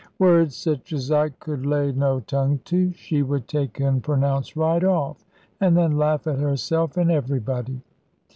[0.17, 4.83] Words such as I could lay no tongue to, she would take and pronounce right
[4.83, 5.23] off,
[5.59, 7.81] and then laugh at herself and everybody.